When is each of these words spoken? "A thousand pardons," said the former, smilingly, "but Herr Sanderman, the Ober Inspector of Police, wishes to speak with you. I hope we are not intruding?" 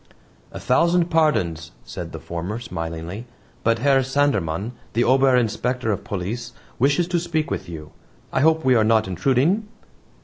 "A 0.51 0.59
thousand 0.59 1.11
pardons," 1.11 1.73
said 1.83 2.11
the 2.11 2.17
former, 2.17 2.57
smilingly, 2.57 3.27
"but 3.63 3.77
Herr 3.77 4.01
Sanderman, 4.01 4.71
the 4.93 5.03
Ober 5.03 5.35
Inspector 5.35 5.91
of 5.91 6.03
Police, 6.03 6.53
wishes 6.79 7.07
to 7.09 7.19
speak 7.19 7.51
with 7.51 7.69
you. 7.69 7.91
I 8.33 8.39
hope 8.41 8.65
we 8.65 8.73
are 8.73 8.83
not 8.83 9.07
intruding?" 9.07 9.67